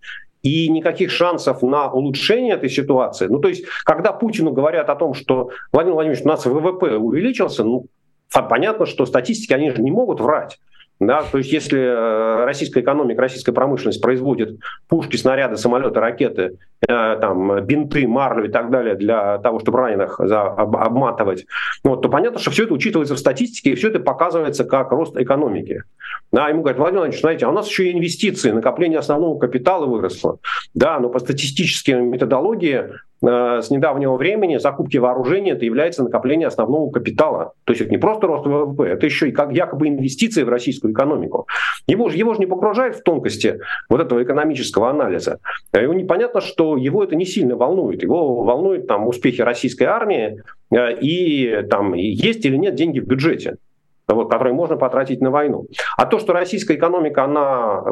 [0.45, 3.25] и никаких шансов на улучшение этой ситуации.
[3.25, 7.63] Ну, то есть, когда Путину говорят о том, что Владимир Владимирович, у нас ВВП увеличился,
[7.63, 7.87] ну,
[8.31, 10.59] понятно, что статистики, они же не могут врать.
[10.99, 17.17] Да, то есть если э, российская экономика, российская промышленность производит пушки, снаряды, самолеты, ракеты, э,
[17.19, 21.47] там, бинты, марлю и так далее для того, чтобы раненых за, об, обматывать,
[21.83, 25.17] вот, то понятно, что все это учитывается в статистике, и все это показывается как рост
[25.17, 25.83] экономики.
[26.31, 29.85] Да, ему говорят, Владимир Владимирович, знаете, а у нас еще и инвестиции, накопление основного капитала
[29.85, 30.39] выросло.
[30.73, 32.85] Да, но по статистической методологии
[33.25, 37.53] с недавнего времени закупки вооружения это является накопление основного капитала.
[37.63, 40.93] То есть это не просто рост ВВП, это еще и как якобы инвестиции в российскую
[40.93, 41.47] экономику.
[41.87, 43.59] Его же, его же не погружает в тонкости
[43.89, 45.39] вот этого экономического анализа.
[45.71, 48.03] Э, его непонятно, что его это не сильно волнует.
[48.03, 53.57] Его волнует там успехи российской армии э, и там есть или нет деньги в бюджете
[54.07, 55.67] вот, которые можно потратить на войну.
[55.97, 57.83] А то, что российская экономика, она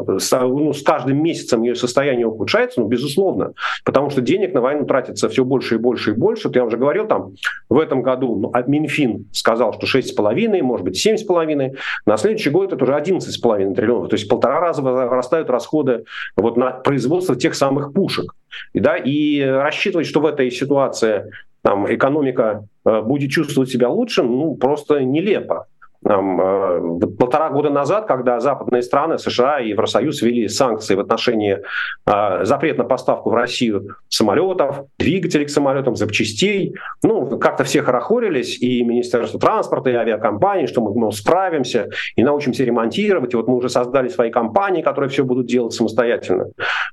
[0.42, 3.52] ну, с каждым месяцем ее состояние ухудшается, ну, безусловно,
[3.84, 6.48] потому что денег на войну тратится все больше и больше и больше.
[6.48, 7.32] Вот я уже говорил, там,
[7.68, 12.84] в этом году ну, Минфин сказал, что 6,5, может быть, 7,5, на следующий год это
[12.84, 16.04] уже 11,5 триллионов, то есть полтора раза вырастают расходы
[16.36, 18.34] вот на производство тех самых пушек.
[18.72, 21.30] И, да, и рассчитывать, что в этой ситуации
[21.64, 25.66] там, экономика э, будет чувствовать себя лучше, ну, просто нелепо.
[26.06, 26.80] Э,
[27.18, 31.62] полтора года назад, когда западные страны, США и Евросоюз ввели санкции в отношении
[32.06, 38.60] э, запрет на поставку в Россию самолетов, двигателей к самолетам, запчастей, ну, как-то все хорохорились,
[38.60, 43.56] и Министерство транспорта, и авиакомпании, что мы, мы справимся и научимся ремонтировать, и вот мы
[43.56, 46.46] уже создали свои компании, которые все будут делать самостоятельно.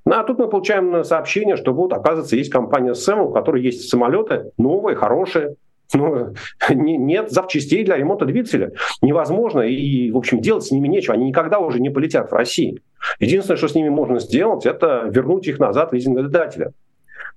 [0.05, 3.89] Ну, а тут мы получаем сообщение, что вот, оказывается, есть компания SEM, у которой есть
[3.89, 5.55] самолеты новые, хорошие,
[5.93, 6.33] ну,
[6.69, 8.71] нет запчастей для ремонта двигателя.
[9.01, 9.61] Невозможно.
[9.61, 11.13] И, в общем, делать с ними нечего.
[11.13, 12.81] Они никогда уже не полетят в России.
[13.19, 16.71] Единственное, что с ними можно сделать, это вернуть их назад лизингодателя.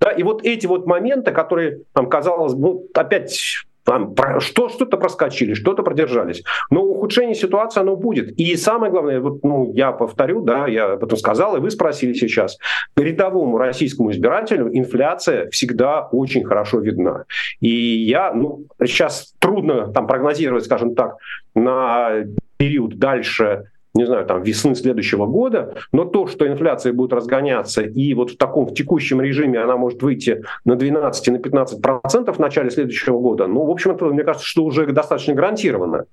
[0.00, 5.54] Да, и вот эти вот моменты, которые, там, казалось, ну, опять там что, что-то проскочили,
[5.54, 6.42] что-то продержались.
[6.70, 8.30] Но ухудшение ситуации оно будет.
[8.38, 12.14] И самое главное, вот, ну, я повторю, да, я об этом сказал, и вы спросили
[12.14, 12.58] сейчас,
[12.96, 17.24] рядовому российскому избирателю инфляция всегда очень хорошо видна.
[17.60, 21.16] И я, ну, сейчас трудно там прогнозировать, скажем так,
[21.54, 22.24] на
[22.56, 23.64] период дальше
[23.94, 28.36] не знаю, там, весны следующего года, но то, что инфляция будет разгоняться, и вот в
[28.36, 33.18] таком в текущем режиме она может выйти на 12 на 15 процентов в начале следующего
[33.18, 36.06] года, ну, в общем-то, мне кажется, что уже достаточно гарантированно.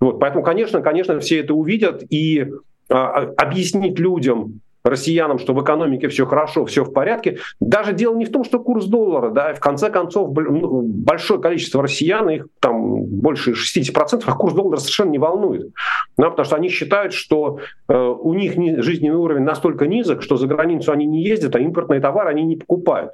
[0.00, 2.46] Вот, поэтому, конечно, конечно, все это увидят, и
[2.88, 7.38] а, объяснить людям, россиянам, что в экономике все хорошо, все в порядке.
[7.60, 11.82] Даже дело не в том, что курс доллара, да, в конце концов ну, большое количество
[11.82, 15.70] россиян, их там больше 60%, а курс доллара совершенно не волнует.
[16.16, 20.46] Да, потому что они считают, что э, у них жизненный уровень настолько низок, что за
[20.46, 23.12] границу они не ездят, а импортные товары они не покупают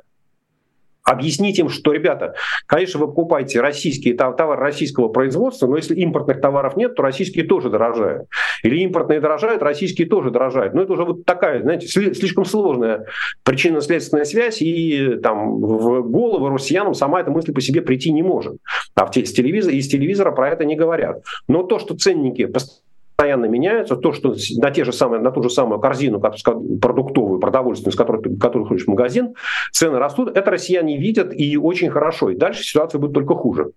[1.07, 2.35] объяснить им, что, ребята,
[2.67, 7.71] конечно, вы покупаете российские товары российского производства, но если импортных товаров нет, то российские тоже
[7.71, 8.29] дорожают.
[8.65, 10.75] Или импортные дорожают, российские тоже дорожают.
[10.75, 13.07] Но это уже вот такая, знаете, слишком сложная
[13.45, 18.57] причинно-следственная связь, и там в голову россиянам сама эта мысль по себе прийти не может.
[18.97, 21.23] А в, с телевизора, из телевизора про это не говорят.
[21.47, 22.86] Но то, что ценники постоянно
[23.19, 23.97] меняются.
[23.97, 28.37] То, что на, те же самые, на ту же самую корзину продуктовую, продовольственную, с которой,
[28.39, 29.35] которую ходишь в магазин,
[29.73, 32.31] цены растут, это россияне видят и очень хорошо.
[32.31, 33.73] И дальше ситуация будет только хуже.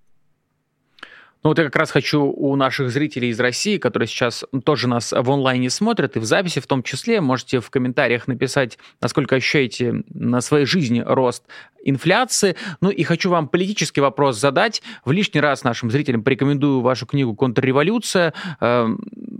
[1.41, 5.13] Ну вот я как раз хочу у наших зрителей из России, которые сейчас тоже нас
[5.13, 10.03] в онлайне смотрят и в записи в том числе, можете в комментариях написать, насколько ощущаете
[10.09, 11.45] на своей жизни рост
[11.81, 12.57] инфляции.
[12.81, 14.81] Ну и хочу вам политический вопрос задать.
[15.05, 18.33] В лишний раз нашим зрителям порекомендую вашу книгу «Контрреволюция».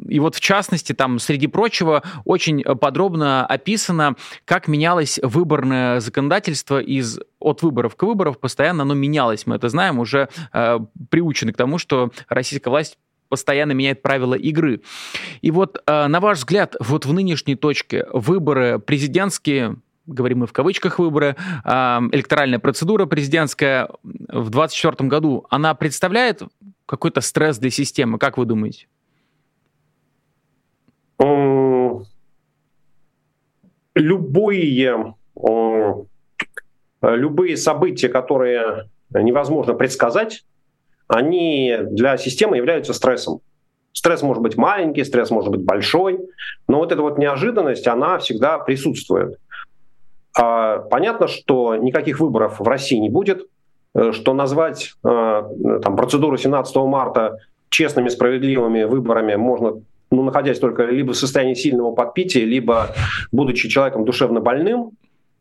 [0.09, 7.19] И вот в частности, там, среди прочего, очень подробно описано, как менялось выборное законодательство из
[7.39, 9.45] от выборов к выборам, постоянно оно менялось.
[9.45, 12.97] Мы это знаем, уже э, приучены к тому, что российская власть
[13.29, 14.81] постоянно меняет правила игры.
[15.41, 20.53] И вот, э, на ваш взгляд, вот в нынешней точке выборы президентские говорим мы в
[20.53, 26.41] кавычках выборы, электоральная процедура президентская в 2024 году, она представляет
[26.87, 28.87] какой-то стресс для системы, как вы думаете?
[33.95, 35.15] Любые,
[37.01, 40.45] любые события, которые невозможно предсказать,
[41.07, 43.41] они для системы являются стрессом.
[43.91, 46.19] Стресс может быть маленький, стресс может быть большой,
[46.67, 49.39] но вот эта вот неожиданность, она всегда присутствует.
[50.37, 53.47] А понятно, что никаких выборов в России не будет,
[53.95, 55.43] э, что назвать э,
[55.83, 61.91] там, процедуру 17 марта честными, справедливыми выборами можно ну, находясь только либо в состоянии сильного
[61.91, 62.95] подпития, либо
[63.31, 64.91] будучи человеком душевно больным.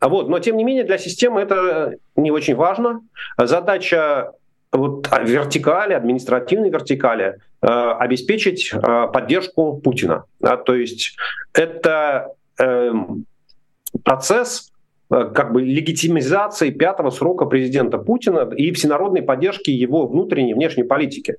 [0.00, 3.00] А вот, но тем не менее для системы это не очень важно.
[3.37, 4.33] Задача
[4.70, 10.24] вот, вертикали, административной вертикали э, обеспечить э, поддержку Путина.
[10.40, 11.16] Да, то есть
[11.52, 12.28] это
[12.61, 12.92] э,
[14.04, 14.70] процесс,
[15.09, 21.37] как бы легитимизации пятого срока президента Путина и всенародной поддержки его внутренней и внешней политики.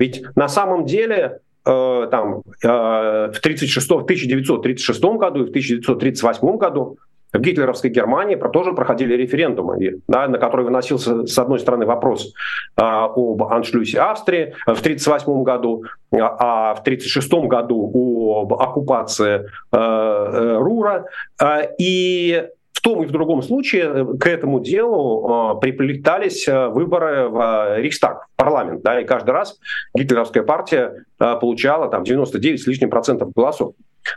[0.00, 6.98] Ведь на самом деле э, там, э, в 36, 1936 году и в 1938 году
[7.32, 12.34] в гитлеровской Германии тоже проходили референдумы, да, на которые выносился, с одной стороны, вопрос
[12.76, 21.06] э, об аншлюсе Австрии в 1938 году, а в 1936 году об оккупации э, Рура.
[21.40, 26.68] Э, и в том и в другом случае э, к этому делу э, приплетались э,
[26.68, 28.82] выборы в Рейхстаг, в парламент.
[28.82, 29.58] Да, и каждый раз
[29.94, 33.74] гитлеровская партия получала там, 99 с лишним процентов голосов.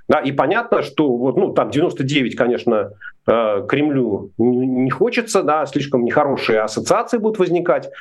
[0.09, 2.91] Да, и понятно, что вот, ну, там 99, конечно,
[3.25, 7.91] Кремлю не хочется, да, слишком нехорошие ассоциации будут возникать,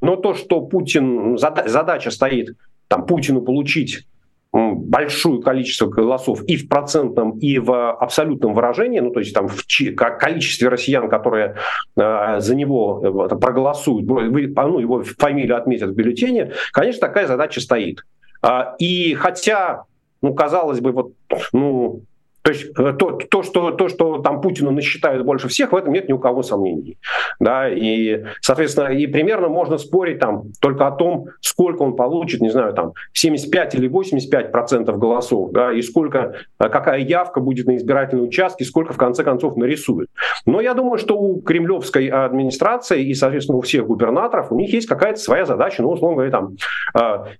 [0.00, 2.56] но то, что Путин, задача стоит
[2.88, 4.06] там, Путину получить
[4.54, 9.64] большое количество голосов и в процентном, и в абсолютном выражении, ну то есть там в
[9.94, 11.56] количестве россиян, которые
[11.96, 18.04] э, за него э, проголосуют, ну, его фамилию отметят в бюллетене, конечно, такая задача стоит.
[18.42, 19.84] А, и хотя,
[20.22, 21.12] ну, казалось бы, вот,
[21.52, 22.02] ну,
[22.44, 25.94] то есть э, то, то, что, то, что там Путину насчитают больше всех, в этом
[25.94, 26.98] нет ни у кого сомнений.
[27.40, 27.70] Да?
[27.70, 32.74] И, соответственно, и примерно можно спорить там только о том, сколько он получит, не знаю,
[32.74, 38.26] там 75 или 85 процентов голосов, да, и сколько, э, какая явка будет на избирательном
[38.26, 40.10] участке, сколько в конце концов нарисуют.
[40.44, 44.86] Но я думаю, что у кремлевской администрации и, соответственно, у всех губернаторов, у них есть
[44.86, 46.56] какая-то своя задача, ну, условно говоря, там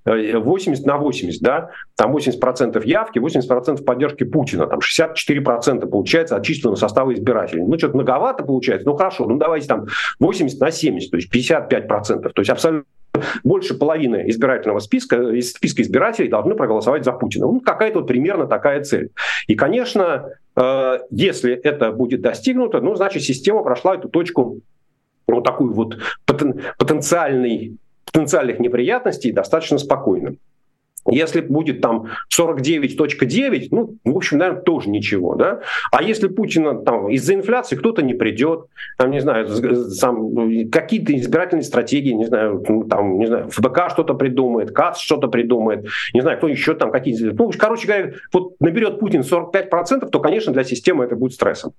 [0.07, 5.87] 80 э, на 80, да, там 80 процентов явки, 80 процентов поддержки Путина, там 64%
[5.87, 7.63] получается от численного состава избирателей.
[7.63, 8.89] Ну, что-то многовато получается.
[8.89, 9.87] Ну, хорошо, ну, давайте там
[10.19, 12.23] 80 на 70, то есть 55%.
[12.23, 12.85] То есть абсолютно
[13.45, 17.47] больше половины избирательного списка, из списка избирателей должны проголосовать за Путина.
[17.47, 19.11] Ну, какая-то вот примерно такая цель.
[19.47, 24.59] И, конечно, э, если это будет достигнуто, ну, значит, система прошла эту точку
[25.29, 30.39] вот такую вот потен, потенциальной потенциальных неприятностей достаточно спокойным.
[31.11, 35.61] Если будет там 49.9, ну, в общем, наверное, тоже ничего, да.
[35.93, 39.47] А если Путина там из-за инфляции кто-то не придет, там, не знаю,
[40.01, 45.29] там, какие-то избирательные стратегии, не знаю, ну, там, не знаю, ФБК что-то придумает, КАЦ что-то
[45.29, 47.35] придумает, не знаю, кто еще там какие-то...
[47.37, 51.73] Ну, короче говоря, вот наберет Путин 45%, то, конечно, для системы это будет стрессом.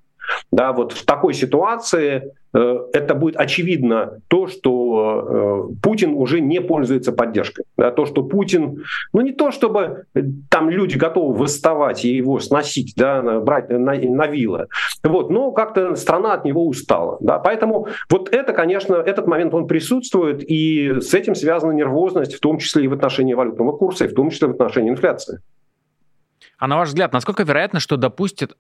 [0.52, 6.62] Да, вот в такой ситуации э, это будет очевидно то, что э, Путин уже не
[6.62, 7.66] пользуется поддержкой.
[7.78, 8.84] Да, то, что Путин,
[9.14, 10.06] ну не то, чтобы
[10.50, 14.68] там люди готовы восставать и его сносить, да, брать на, на вилы,
[15.04, 17.18] вот, но как-то страна от него устала.
[17.20, 22.40] Да, поэтому вот это, конечно, этот момент он присутствует, и с этим связана нервозность, в
[22.40, 25.40] том числе и в отношении валютного курса, и в том числе в отношении инфляции.
[26.58, 28.56] А на ваш взгляд, насколько вероятно, что допустят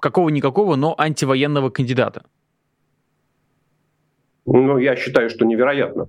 [0.00, 2.24] какого-никакого, но антивоенного кандидата?
[4.46, 6.08] Ну, я считаю, что невероятно.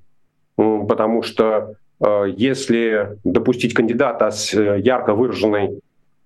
[0.55, 5.81] Потому что э, если допустить кандидата с э, ярко выраженной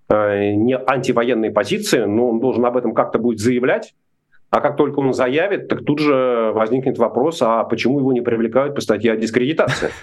[0.10, 3.94] э, не антивоенной позиции, ну, он должен об этом как-то будет заявлять,
[4.50, 8.76] а как только он заявит, так тут же возникнет вопрос, а почему его не привлекают
[8.76, 9.90] по статье о дискредитации?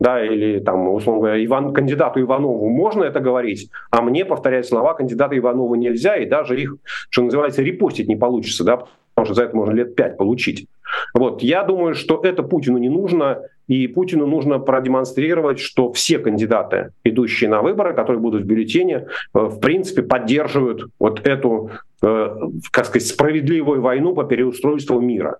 [0.00, 4.94] да, или там, условно говоря, Иван, кандидату Иванову можно это говорить, а мне повторять слова
[4.94, 6.76] кандидата Иванова нельзя, и даже их,
[7.10, 8.84] что называется, репостить не получится, да,
[9.14, 10.68] потому что за это можно лет пять получить.
[11.14, 16.92] Вот, я думаю, что это Путину не нужно, и Путину нужно продемонстрировать, что все кандидаты,
[17.04, 18.96] идущие на выборы, которые будут в бюллетене,
[19.34, 21.70] э, в принципе, поддерживают вот эту,
[22.02, 22.36] э,
[22.70, 25.38] как сказать, справедливую войну по переустройству мира.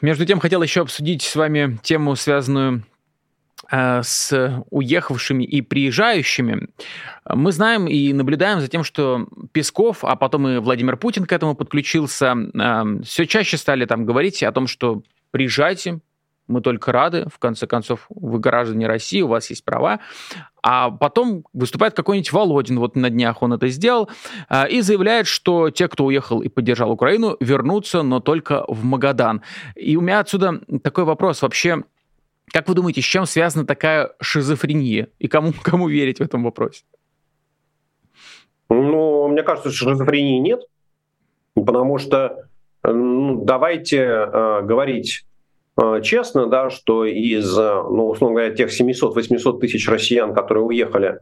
[0.00, 2.84] Между тем, хотел еще обсудить с вами тему, связанную
[3.70, 6.68] э, с уехавшими и приезжающими.
[7.28, 11.54] Мы знаем и наблюдаем за тем, что Песков, а потом и Владимир Путин к этому
[11.54, 16.00] подключился, э, все чаще стали там говорить о том, что приезжайте,
[16.48, 20.00] мы только рады, в конце концов, вы граждане России, у вас есть права.
[20.62, 24.08] А потом выступает какой-нибудь Володин, вот на днях он это сделал,
[24.48, 29.42] а, и заявляет, что те, кто уехал и поддержал Украину, вернутся, но только в Магадан.
[29.74, 31.82] И у меня отсюда такой вопрос вообще,
[32.52, 35.08] как вы думаете, с чем связана такая шизофрения?
[35.18, 36.84] И кому, кому верить в этом вопросе?
[38.68, 40.62] Ну, мне кажется, шизофрении нет,
[41.54, 42.48] потому что
[42.84, 45.26] ну, давайте э, говорить
[46.02, 51.18] честно, да, что из, э, ну, условно говоря, тех 700-800 тысяч россиян, которые уехали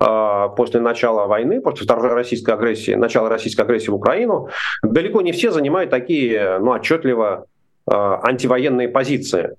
[0.00, 4.48] э, после начала войны, после второй российской агрессии, начала российской агрессии в Украину,
[4.82, 7.46] далеко не все занимают такие ну, отчетливо
[7.90, 9.56] антивоенные позиции.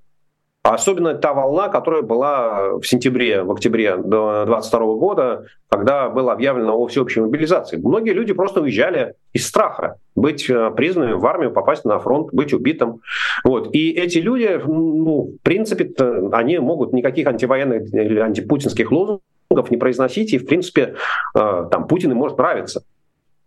[0.62, 6.86] Особенно та волна, которая была в сентябре, в октябре 2022 года, когда было объявлено о
[6.86, 7.78] всеобщей мобилизации.
[7.78, 12.52] Многие люди просто уезжали из страха быть э, признанным в армию, попасть на фронт, быть
[12.52, 13.00] убитым.
[13.42, 13.74] Вот.
[13.74, 15.90] И эти люди, ну, в принципе,
[16.32, 20.94] они могут никаких антивоенных или антипутинских лозунгов не произносить, и, в принципе,
[21.34, 22.82] э, там Путин им может нравиться.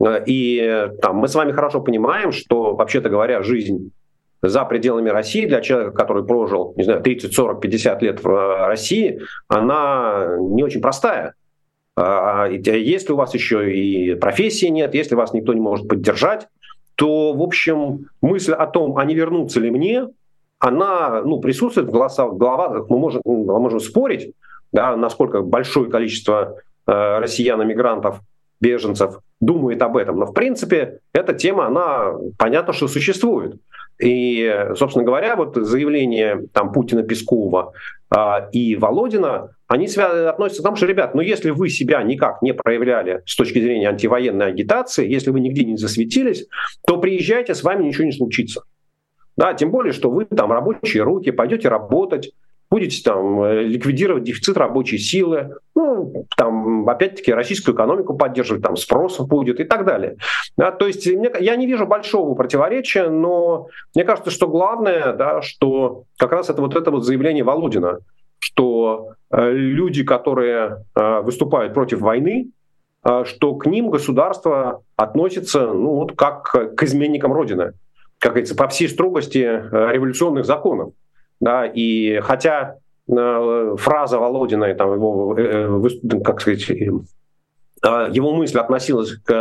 [0.04, 3.92] Э, и там, мы с вами хорошо понимаем, что, вообще-то говоря, жизнь
[4.44, 8.68] за пределами России для человека, который прожил, не знаю, 30, 40, 50 лет в э,
[8.68, 11.34] России, она не очень простая.
[11.96, 16.48] А, если у вас еще и профессии нет, если вас никто не может поддержать,
[16.96, 20.10] то, в общем, мысль о том, а не вернуться ли мне,
[20.60, 22.90] она ну, присутствует в голосах, головах.
[22.90, 24.34] Мы можем, мы можем спорить,
[24.74, 28.20] да, насколько большое количество э, россиян-иммигрантов,
[28.60, 30.20] беженцев думает об этом.
[30.20, 33.56] Но, в принципе, эта тема, она понятно, что существует.
[34.02, 37.74] И, собственно говоря, вот заявление там, Путина, Пескова
[38.16, 38.20] э,
[38.52, 42.54] и Володина, они связаны, относятся к тому, что, ребят, ну если вы себя никак не
[42.54, 46.48] проявляли с точки зрения антивоенной агитации, если вы нигде не засветились,
[46.86, 48.64] то приезжайте, с вами ничего не случится.
[49.36, 52.32] Да, тем более, что вы там рабочие руки, пойдете работать,
[52.74, 59.20] будете там э, ликвидировать дефицит рабочей силы, ну, там, опять-таки, российскую экономику поддерживать, там, спрос
[59.20, 60.18] будет и так далее.
[60.58, 65.44] Да, то есть мне, я не вижу большого противоречия, но мне кажется, что главное, да,
[65.44, 68.00] что как раз это вот это вот заявление Володина,
[68.40, 72.50] что э, люди, которые э, выступают против войны,
[73.26, 76.44] что к ним государство относится ну, вот как
[76.76, 77.74] к изменникам Родины,
[78.18, 80.94] как говорится, по всей строгости революционных законов.
[81.44, 82.78] Да, и хотя
[83.10, 86.76] э, фраза Володина, там, его, э, э, как сказать, а,
[87.84, 89.32] его мысль относилась к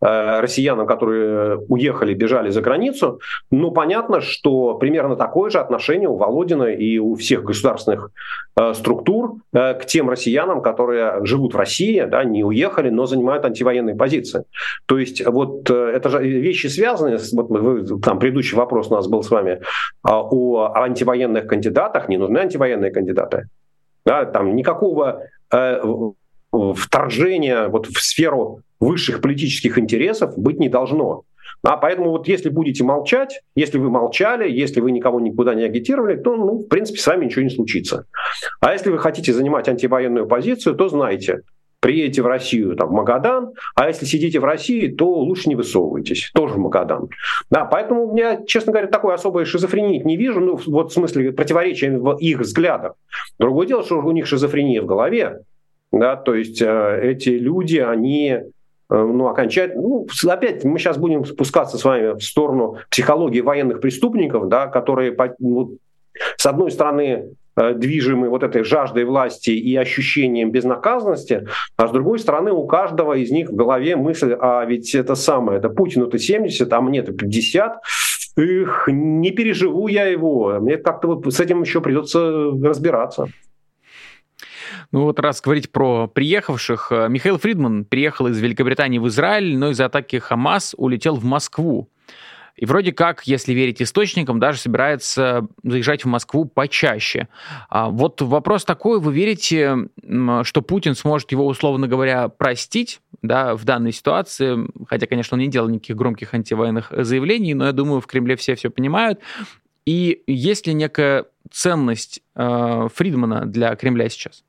[0.00, 3.20] э, россиянам, которые уехали, бежали за границу,
[3.50, 8.10] но понятно, что примерно такое же отношение у Володина и у всех государственных
[8.56, 13.44] э, структур э, к тем россиянам, которые живут в России, да, не уехали, но занимают
[13.44, 14.44] антивоенные позиции.
[14.86, 19.22] То есть вот это же вещи связаны, вот вы, там предыдущий вопрос у нас был
[19.22, 19.60] с вами
[20.02, 23.48] а, о антивоенных кандидатах, не нужны антивоенные кандидаты.
[24.04, 25.24] Да, там никакого
[26.52, 31.24] вторжения вот в сферу высших политических интересов быть не должно.
[31.62, 36.16] А поэтому вот если будете молчать, если вы молчали, если вы никого никуда не агитировали,
[36.16, 38.06] то, ну, в принципе, с вами ничего не случится.
[38.60, 41.42] А если вы хотите занимать антивоенную позицию, то знайте,
[41.80, 46.30] приедете в Россию, там, в Магадан, а если сидите в России, то лучше не высовывайтесь,
[46.34, 47.08] тоже в Магадан.
[47.50, 51.32] Да, поэтому у меня, честно говоря, такой особой шизофрении не вижу, ну, вот в смысле
[51.32, 52.94] противоречия в их взглядах.
[53.38, 55.40] Другое дело, что у них шизофрения в голове,
[55.92, 58.44] да, то есть э, эти люди, они э,
[58.88, 64.48] ну, окончательно, ну, опять мы сейчас будем спускаться с вами в сторону психологии военных преступников,
[64.48, 65.78] да, которые, ну,
[66.36, 72.20] с одной стороны, э, движимы вот этой жаждой власти и ощущением безнаказанности, а с другой
[72.20, 76.72] стороны у каждого из них в голове мысль, а ведь это самое, это Путину-то 70,
[76.72, 77.80] а мне-то 50,
[78.36, 83.26] их не переживу я его, мне как-то вот с этим еще придется разбираться.
[84.92, 89.70] Ну вот раз говорить про приехавших, э, Михаил Фридман приехал из Великобритании в Израиль, но
[89.70, 91.88] из-за атаки Хамас улетел в Москву.
[92.56, 97.28] И вроде как, если верить источникам, даже собирается заезжать в Москву почаще.
[97.70, 99.88] А вот вопрос такой, вы верите,
[100.42, 104.58] что Путин сможет его, условно говоря, простить да, в данной ситуации?
[104.88, 108.56] Хотя, конечно, он не делал никаких громких антивоенных заявлений, но я думаю, в Кремле все
[108.56, 109.20] все понимают.
[109.86, 114.44] И есть ли некая ценность э, Фридмана для Кремля сейчас?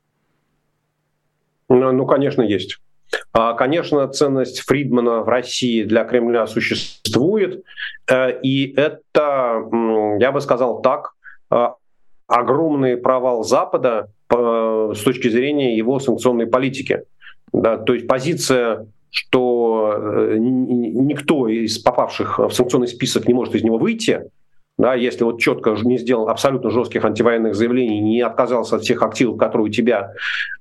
[1.72, 2.78] Ну, ну, конечно, есть.
[3.32, 7.64] А, конечно, ценность Фридмана в России для Кремля существует,
[8.10, 9.64] э, и это,
[10.20, 11.12] я бы сказал так,
[11.50, 11.76] а,
[12.26, 17.02] огромный провал Запада с точки зрения его санкционной политики.
[17.52, 23.76] То есть позиция, что э, никто из попавших в санкционный список не может из него
[23.76, 24.22] выйти,
[24.78, 29.38] да, если вот четко не сделал абсолютно жестких антивоенных заявлений, не отказался от всех активов,
[29.38, 30.12] которые у тебя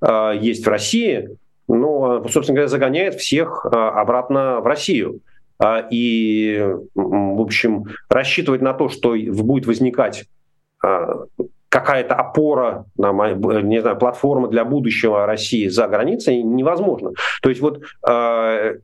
[0.01, 1.29] э, есть в России,
[1.67, 5.21] ну, собственно говоря, загоняет всех э, обратно в Россию.
[5.63, 6.61] Э, и,
[6.93, 10.25] в общем, рассчитывать на то, что будет возникать
[10.83, 11.15] э,
[11.69, 17.11] какая-то опора, не знаю, платформа для будущего России за границей невозможно.
[17.41, 18.75] То есть вот э,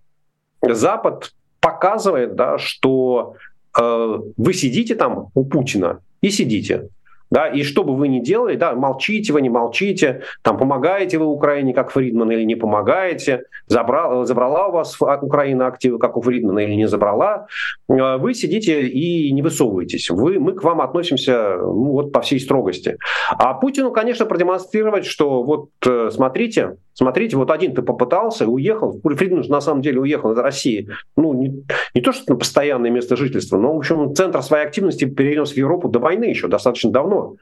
[0.61, 3.35] Запад показывает, да, что
[3.77, 6.89] вы сидите там у Путина и сидите.
[7.29, 11.25] Да, и что бы вы ни делали, да, молчите вы, не молчите, там, помогаете вы
[11.25, 16.59] Украине, как Фридман, или не помогаете, забрала, забрала у вас Украина активы, как у Фридмана,
[16.59, 17.47] или не забрала,
[17.89, 20.09] э, вы сидите и не высовываетесь.
[20.09, 22.97] Вы, мы к вам относимся ну, вот по всей строгости.
[23.29, 28.99] А Путину, конечно, продемонстрировать, что вот э, смотрите, Смотрите, вот один ты попытался, уехал.
[29.03, 30.89] Фридман на самом деле уехал из России.
[31.15, 35.05] Ну, не, не то, что на постоянное место жительства, но, в общем, центр своей активности
[35.05, 37.35] перенес в Европу до войны еще достаточно давно.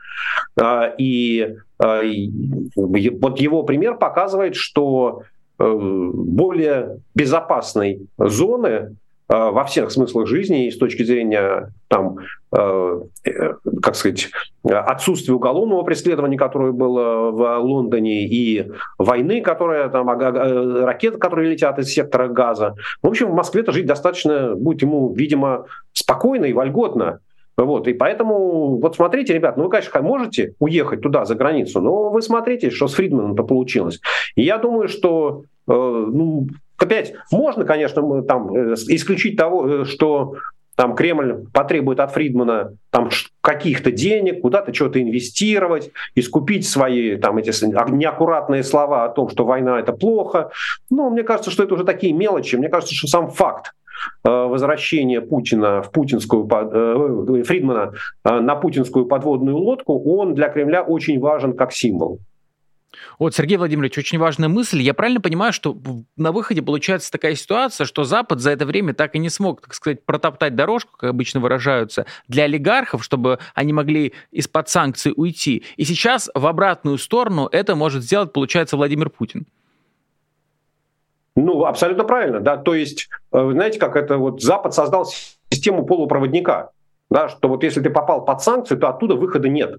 [0.60, 2.30] А, и, а, и
[2.76, 5.22] вот его пример показывает, что
[5.58, 8.89] э, более безопасной зоны
[9.28, 12.18] Э, во всех смыслах жизни и с точки зрения там,
[12.56, 14.30] как сказать,
[14.64, 21.89] отсутствия уголовного преследования, которое было в Лондоне, и войны, которая там, ракеты, которые летят из
[21.89, 22.76] сектора газа.
[23.01, 27.20] В общем, в Москве-то жить достаточно будет ему, видимо, спокойно и вольготно.
[27.58, 32.10] Вот, и поэтому, вот смотрите, ребят, ну вы, конечно, можете уехать туда, за границу, но
[32.10, 34.01] вы смотрите, что с Фридманом-то получилось.
[34.36, 36.47] И я думаю, что э, ну,
[36.78, 40.36] Опять, можно, конечно, там, э, исключить того, э, что
[40.76, 43.09] там Кремль потребует от Фридмана там
[43.41, 47.51] каких-то денег, куда-то что-то инвестировать, искупить свои там эти
[47.91, 50.51] неаккуратные слова о том, что война это плохо.
[50.89, 52.55] Но мне кажется, что это уже такие мелочи.
[52.55, 53.73] Мне кажется, что сам факт
[54.23, 56.47] э, возвращения Путина в путинскую
[57.43, 62.19] Фридмана на путинскую подводную лодку, он для Кремля очень важен как символ.
[63.20, 64.82] Вот, Сергей Владимирович, очень важная мысль.
[64.82, 65.78] Я правильно понимаю, что
[66.16, 69.74] на выходе получается такая ситуация, что Запад за это время так и не смог, так
[69.74, 75.64] сказать, протоптать дорожку, как обычно выражаются, для олигархов, чтобы они могли из-под санкций уйти.
[75.78, 79.46] И сейчас в обратную сторону это может сделать, получается, Владимир Путин.
[81.36, 82.58] Ну, абсолютно правильно, да.
[82.58, 85.06] То есть, э, знаете, как это вот Запад создал
[85.52, 86.72] систему полупроводника,
[87.10, 89.78] да, что вот если ты попал под санкции, то оттуда выхода нет.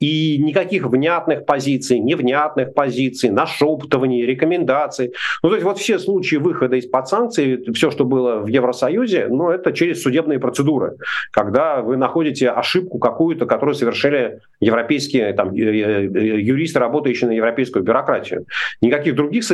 [0.00, 5.12] И никаких внятных позиций, невнятных позиций, нашептываний, рекомендаций.
[5.42, 9.50] Ну, то есть вот все случаи выхода из-под санкций, все, что было в Евросоюзе, ну,
[9.50, 10.96] это через судебные процедуры,
[11.32, 18.46] когда вы находите ошибку какую-то, которую совершили европейские там, юристы, работающие на европейскую бюрократию.
[18.80, 19.44] Никаких других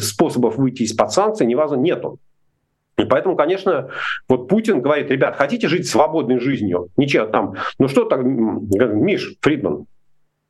[0.00, 2.18] способов выйти из-под санкций невозможно, нету.
[2.96, 3.90] И поэтому, конечно,
[4.28, 6.88] вот Путин говорит, ребят, хотите жить свободной жизнью?
[6.96, 9.86] Ничего там, ну что так, Миш Фридман,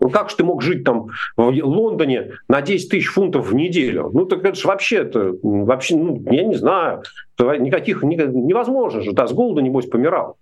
[0.01, 4.11] ну как же ты мог жить там в Лондоне на 10 тысяч фунтов в неделю?
[4.13, 7.03] Ну так это же вообще, это, вообще ну, я не знаю,
[7.39, 10.37] никаких, невозможно же, да, с голоду, небось, помирал.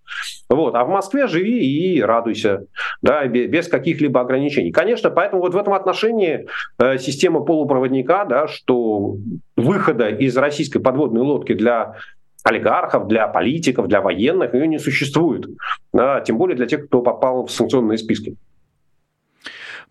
[0.49, 2.67] Вот, а в Москве живи и радуйся,
[3.03, 4.73] да, без каких-либо ограничений.
[4.73, 6.47] Конечно, поэтому вот в этом отношении
[6.79, 9.17] э, система полупроводника, да, что
[9.57, 11.97] выхода из российской подводной лодки для
[12.45, 15.47] олигархов, для политиков, для военных ее не существует.
[15.93, 18.37] Да, тем более для тех, кто попал в санкционные списки.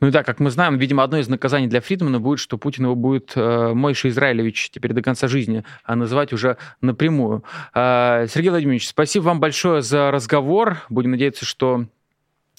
[0.02, 2.86] Ну и да, как мы знаем, видимо, одно из наказаний для Фридмана будет, что Путин
[2.86, 7.44] его будет э, Мойша Израилевич теперь до конца жизни а называть уже напрямую.
[7.76, 10.80] Э, Сергей Владимирович, спасибо вам большое за разговор.
[10.90, 11.86] Будем надеяться, что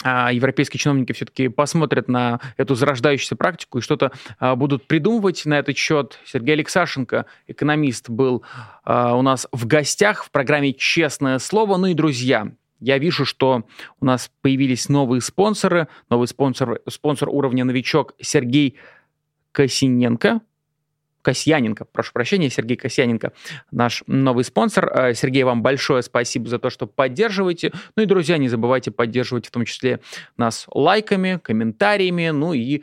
[0.05, 5.59] а, европейские чиновники все-таки посмотрят на эту зарождающуюся практику и что-то а, будут придумывать на
[5.59, 6.21] этот счет.
[6.25, 8.45] Сергей Алексашенко, экономист, был
[8.85, 11.77] у нас в гостях в программе «Честное слово».
[11.77, 12.53] Ну и, друзья,
[12.83, 13.65] я вижу, что
[14.01, 15.87] у нас появились новые спонсоры.
[16.11, 18.77] Новый спонсор, спонсор уровня новичок Сергей
[19.53, 20.41] Косиненко.
[21.23, 23.33] Касьяненко, прошу прощения, Сергей Касьяненко,
[23.71, 24.91] наш новый спонсор.
[24.93, 27.71] Э, Сергей, вам большое спасибо за то, что поддерживаете.
[27.95, 30.01] Ну и, друзья, не забывайте поддерживать в том числе
[30.37, 32.83] нас лайками, комментариями, ну и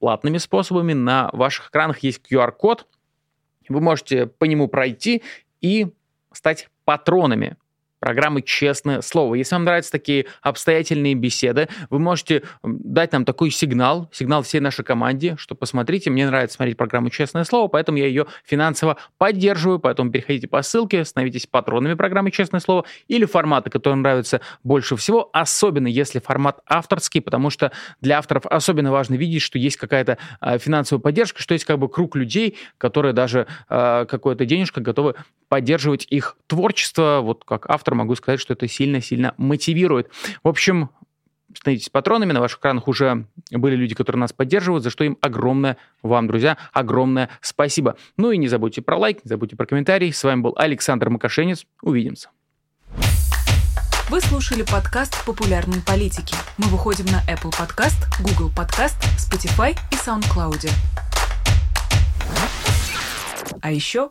[0.00, 0.94] платными способами.
[0.94, 2.88] На ваших экранах есть QR-код.
[3.68, 5.22] Вы можете по нему пройти
[5.60, 5.86] и
[6.32, 7.56] стать патронами
[8.06, 9.34] программы «Честное слово».
[9.34, 14.84] Если вам нравятся такие обстоятельные беседы, вы можете дать нам такой сигнал, сигнал всей нашей
[14.84, 20.12] команде, что посмотрите, мне нравится смотреть программу «Честное слово», поэтому я ее финансово поддерживаю, поэтому
[20.12, 25.88] переходите по ссылке, становитесь патронами программы «Честное слово» или форматы, которые нравятся больше всего, особенно
[25.88, 31.02] если формат авторский, потому что для авторов особенно важно видеть, что есть какая-то э, финансовая
[31.02, 35.16] поддержка, что есть как бы круг людей, которые даже э, какое-то денежко готовы
[35.48, 40.10] поддерживать их творчество, вот как автор могу сказать, что это сильно-сильно мотивирует.
[40.42, 40.90] В общем,
[41.54, 45.76] становитесь патронами, на ваших экранах уже были люди, которые нас поддерживают, за что им огромное
[46.02, 47.96] вам, друзья, огромное спасибо.
[48.16, 50.12] Ну и не забудьте про лайк, не забудьте про комментарий.
[50.12, 51.66] С вами был Александр Макашенец.
[51.82, 52.30] Увидимся.
[54.08, 56.36] Вы слушали подкаст «Популярные политики».
[56.58, 60.70] Мы выходим на Apple Podcast, Google Podcast, Spotify и SoundCloud.
[63.60, 64.10] А еще